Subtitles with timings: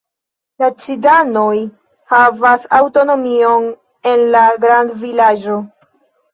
[0.61, 1.51] La ciganoj
[2.15, 3.69] havas aŭtonomion
[4.15, 5.63] en la grandvilaĝo.